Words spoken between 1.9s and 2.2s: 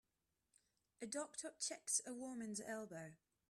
a